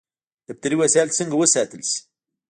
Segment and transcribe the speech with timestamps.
[0.47, 1.97] دفتري وسایل څنګه وساتل شي؟